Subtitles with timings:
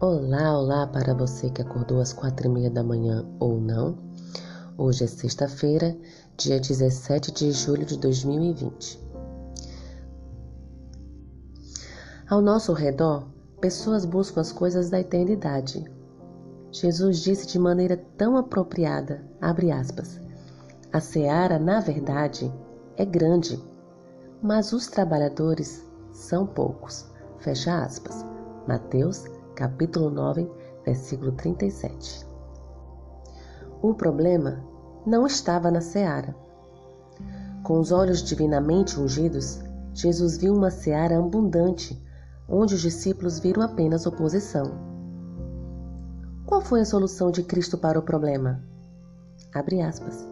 [0.00, 3.98] Olá, olá para você que acordou às quatro e meia da manhã ou não.
[4.76, 5.98] Hoje é sexta-feira,
[6.36, 8.96] dia 17 de julho de 2020.
[12.30, 13.26] Ao nosso redor,
[13.60, 15.84] pessoas buscam as coisas da eternidade.
[16.70, 20.20] Jesus disse de maneira tão apropriada, abre aspas,
[20.92, 22.54] a seara, na verdade,
[22.96, 23.60] é grande,
[24.40, 27.04] mas os trabalhadores são poucos,
[27.40, 28.24] fecha aspas.
[28.64, 29.24] Mateus
[29.58, 30.48] capítulo 9,
[30.84, 32.24] versículo 37.
[33.82, 34.64] O problema
[35.04, 36.32] não estava na seara.
[37.64, 39.60] Com os olhos divinamente ungidos,
[39.92, 42.00] Jesus viu uma seara abundante,
[42.48, 44.78] onde os discípulos viram apenas oposição.
[46.46, 48.62] Qual foi a solução de Cristo para o problema?
[49.52, 50.24] Abre aspas.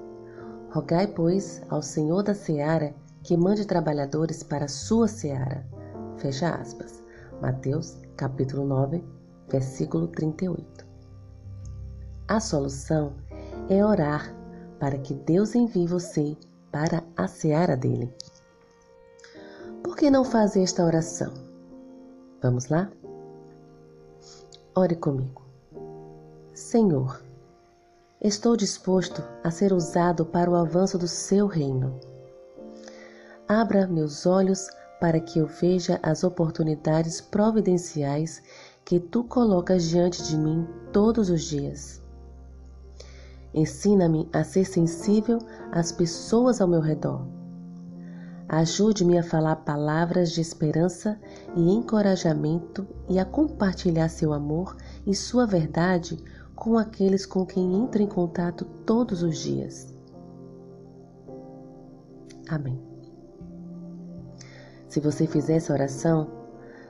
[0.71, 5.67] Rogai, pois, ao Senhor da seara que mande trabalhadores para a sua seara.
[6.17, 7.03] Fecha aspas.
[7.43, 9.05] Mateus, capítulo 9,
[9.49, 10.87] versículo 38.
[12.29, 13.15] A solução
[13.69, 14.35] é orar
[14.81, 16.37] para que Deus envie você
[16.73, 18.13] para a seara dele.
[19.83, 21.33] Por que não fazer esta oração?
[22.43, 22.91] Vamos lá?
[24.75, 25.43] Ore comigo.
[26.55, 27.23] Senhor,
[28.21, 32.01] estou disposto a ser usado para o avanço do seu reino.
[33.47, 34.69] Abra meus olhos
[35.01, 38.43] para que eu veja as oportunidades providenciais
[38.85, 42.03] que tu colocas diante de mim todos os dias.
[43.53, 45.39] Ensina-me a ser sensível
[45.73, 47.27] às pessoas ao meu redor.
[48.49, 51.19] Ajude-me a falar palavras de esperança
[51.57, 56.17] e encorajamento e a compartilhar seu amor e sua verdade
[56.55, 59.93] com aqueles com quem entro em contato todos os dias.
[62.49, 62.96] Amém.
[64.97, 66.27] Se você fizer essa oração,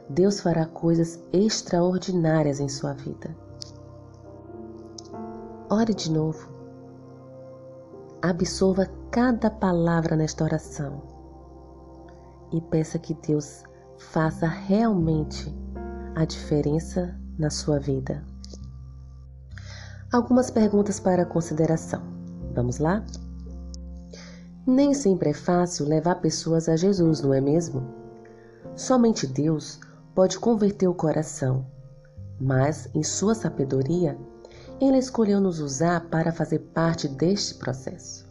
[0.08, 3.36] Deus fará coisas extraordinárias em sua vida.
[5.68, 6.48] Ore de novo.
[8.22, 11.02] Absorva cada palavra nesta oração
[12.52, 13.64] e peça que Deus
[13.98, 15.52] faça realmente
[16.14, 18.24] a diferença na sua vida.
[20.12, 22.02] Algumas perguntas para consideração.
[22.54, 23.04] Vamos lá?
[24.66, 27.86] Nem sempre é fácil levar pessoas a Jesus, não é mesmo?
[28.74, 29.78] Somente Deus
[30.12, 31.64] pode converter o coração,
[32.40, 34.18] mas, em sua sabedoria,
[34.80, 38.26] ele escolheu nos usar para fazer parte deste processo.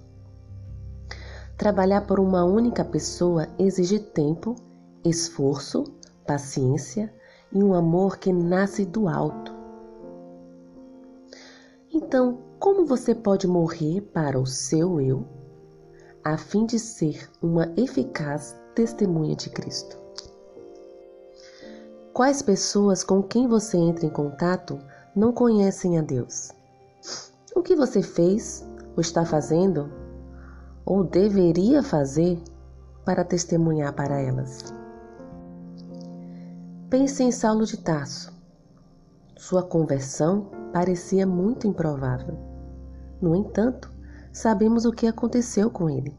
[1.58, 4.56] Trabalhar por uma única pessoa exige tempo,
[5.06, 5.86] esforço,
[6.28, 7.14] paciência
[7.50, 9.56] e um amor que nasce do alto.
[11.94, 15.26] Então, como você pode morrer para o seu eu,
[16.26, 19.96] a fim de ser uma eficaz testemunha de Cristo?
[22.12, 24.80] Quais pessoas com quem você entra em contato
[25.16, 26.52] não conhecem a Deus?
[27.56, 29.88] O que você fez, ou está fazendo,
[30.84, 32.42] ou deveria fazer
[33.06, 34.74] para testemunhar para elas?
[36.90, 38.34] Pense em Saulo de Tarso.
[39.38, 42.36] Sua conversão parecia muito improvável.
[43.22, 43.95] No entanto,
[44.36, 46.14] sabemos o que aconteceu com ele.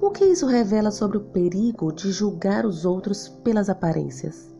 [0.00, 4.50] O que isso revela sobre o perigo de julgar os outros pelas aparências?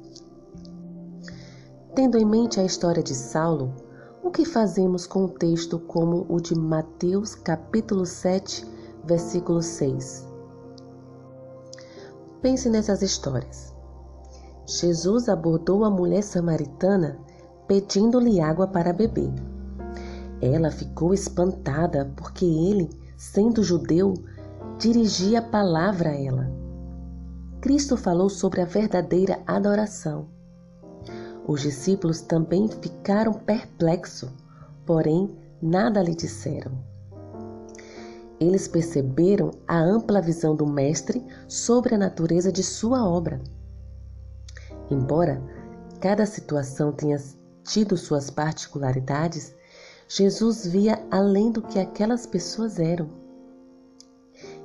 [1.94, 3.75] Tendo em mente a história de Saulo,
[4.22, 8.66] o que fazemos com um texto como o de Mateus capítulo 7,
[9.06, 10.28] versículo 6?
[12.43, 13.75] Pense nessas histórias.
[14.66, 17.19] Jesus abordou a mulher samaritana
[17.66, 19.33] pedindo-lhe água para beber.
[20.41, 24.15] Ela ficou espantada porque ele, sendo judeu,
[24.78, 26.50] dirigia a palavra a ela.
[27.61, 30.28] Cristo falou sobre a verdadeira adoração
[31.47, 34.31] os discípulos também ficaram perplexos,
[34.87, 35.31] porém
[35.61, 36.72] nada lhe disseram.
[38.41, 43.41] Eles perceberam a ampla visão do Mestre sobre a natureza de sua obra.
[44.91, 45.42] Embora
[46.01, 47.19] cada situação tenha
[47.63, 49.54] tido suas particularidades,
[50.09, 53.09] Jesus via além do que aquelas pessoas eram.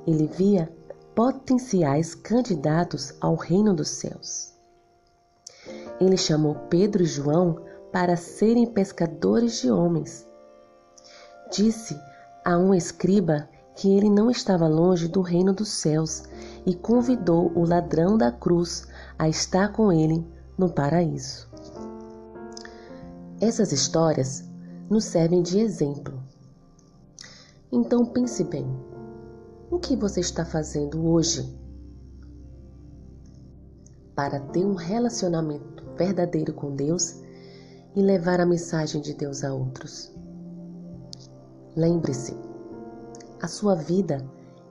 [0.06, 0.72] Ele via
[1.14, 4.50] potenciais candidatos ao reino dos céus
[6.00, 7.60] ele chamou Pedro e João
[7.92, 10.26] para serem pescadores de homens.
[11.52, 12.00] Disse
[12.44, 16.22] a um escriba que ele não estava longe do reino dos céus
[16.64, 18.86] e convidou o ladrão da cruz
[19.18, 20.26] a estar com ele
[20.56, 21.48] no paraíso.
[23.40, 24.44] Essas histórias
[24.90, 26.20] nos servem de exemplo.
[27.70, 28.66] Então pense bem:
[29.70, 31.56] o que você está fazendo hoje
[34.16, 37.22] para ter um relacionamento verdadeiro com Deus
[37.94, 40.12] e levar a mensagem de Deus a outros.
[41.76, 42.36] Lembre-se,
[43.40, 44.28] a sua vida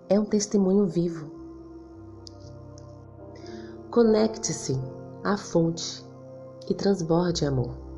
[0.10, 1.32] é um testemunho vivo.
[3.90, 4.78] Conecte-se
[5.24, 6.06] à fonte
[6.70, 7.89] e transborde amor.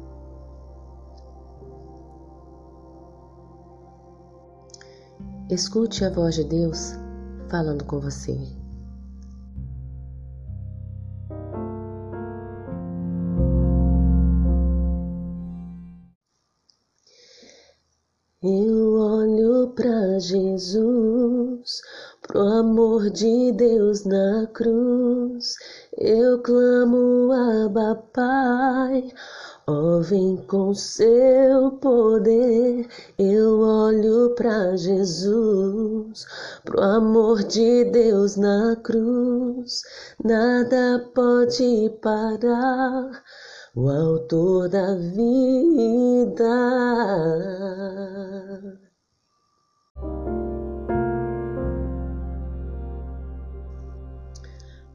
[5.51, 6.93] Escute a voz de Deus
[7.49, 8.39] falando com você.
[18.41, 21.81] Eu olho para Jesus,
[22.21, 25.55] pro amor de Deus na cruz.
[25.97, 29.11] Eu clamo, Abba Pai,
[29.71, 32.87] ó oh, vem com seu poder.
[33.17, 36.25] Eu olho para Jesus,
[36.65, 39.81] pro amor de Deus na cruz.
[40.23, 43.23] Nada pode parar
[43.75, 46.43] o autor da vida.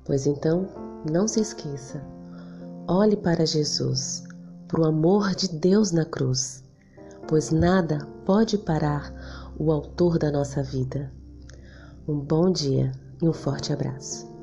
[0.04, 0.68] Pois então,
[1.10, 2.00] não se esqueça,
[2.86, 4.22] olhe para Jesus,
[4.74, 6.64] o amor de Deus na cruz,
[7.28, 9.12] pois nada pode parar
[9.58, 11.12] o autor da nossa vida.
[12.06, 12.92] Um bom dia
[13.22, 14.35] e um forte abraço.